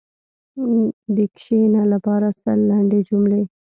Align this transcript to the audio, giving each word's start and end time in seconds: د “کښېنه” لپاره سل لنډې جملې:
د 1.15 1.17
“کښېنه” 1.37 1.83
لپاره 1.93 2.27
سل 2.41 2.59
لنډې 2.69 2.99
جملې: 3.09 3.41